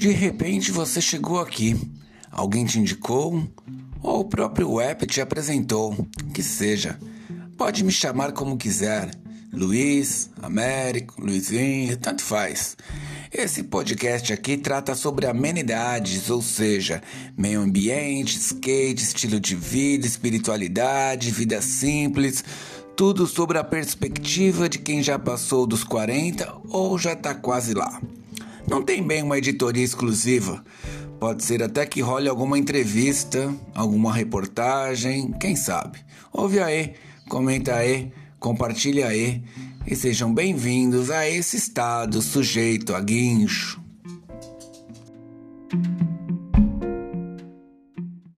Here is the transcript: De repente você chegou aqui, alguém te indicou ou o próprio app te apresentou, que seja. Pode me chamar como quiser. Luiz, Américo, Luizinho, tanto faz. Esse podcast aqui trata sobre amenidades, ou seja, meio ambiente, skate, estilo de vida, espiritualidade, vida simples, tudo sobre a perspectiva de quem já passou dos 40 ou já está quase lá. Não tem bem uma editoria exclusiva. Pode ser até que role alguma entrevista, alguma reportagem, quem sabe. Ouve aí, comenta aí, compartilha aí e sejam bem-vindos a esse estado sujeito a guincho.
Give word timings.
De 0.00 0.12
repente 0.12 0.72
você 0.72 0.98
chegou 0.98 1.40
aqui, 1.40 1.78
alguém 2.32 2.64
te 2.64 2.78
indicou 2.78 3.46
ou 4.02 4.20
o 4.20 4.24
próprio 4.24 4.80
app 4.80 5.06
te 5.06 5.20
apresentou, 5.20 5.94
que 6.32 6.42
seja. 6.42 6.98
Pode 7.54 7.84
me 7.84 7.92
chamar 7.92 8.32
como 8.32 8.56
quiser. 8.56 9.10
Luiz, 9.52 10.30
Américo, 10.40 11.20
Luizinho, 11.20 11.98
tanto 11.98 12.22
faz. 12.22 12.78
Esse 13.30 13.64
podcast 13.64 14.32
aqui 14.32 14.56
trata 14.56 14.94
sobre 14.94 15.26
amenidades, 15.26 16.30
ou 16.30 16.40
seja, 16.40 17.02
meio 17.36 17.60
ambiente, 17.60 18.38
skate, 18.38 19.02
estilo 19.02 19.38
de 19.38 19.54
vida, 19.54 20.06
espiritualidade, 20.06 21.30
vida 21.30 21.60
simples, 21.60 22.42
tudo 22.96 23.26
sobre 23.26 23.58
a 23.58 23.64
perspectiva 23.64 24.66
de 24.66 24.78
quem 24.78 25.02
já 25.02 25.18
passou 25.18 25.66
dos 25.66 25.84
40 25.84 26.56
ou 26.70 26.98
já 26.98 27.12
está 27.12 27.34
quase 27.34 27.74
lá. 27.74 28.00
Não 28.70 28.82
tem 28.82 29.02
bem 29.02 29.20
uma 29.20 29.36
editoria 29.36 29.82
exclusiva. 29.82 30.64
Pode 31.18 31.42
ser 31.42 31.60
até 31.60 31.84
que 31.84 32.00
role 32.00 32.28
alguma 32.28 32.56
entrevista, 32.56 33.52
alguma 33.74 34.14
reportagem, 34.14 35.32
quem 35.32 35.56
sabe. 35.56 35.98
Ouve 36.32 36.60
aí, 36.60 36.94
comenta 37.28 37.74
aí, 37.74 38.12
compartilha 38.38 39.08
aí 39.08 39.42
e 39.84 39.96
sejam 39.96 40.32
bem-vindos 40.32 41.10
a 41.10 41.28
esse 41.28 41.56
estado 41.56 42.22
sujeito 42.22 42.94
a 42.94 43.00
guincho. 43.00 43.82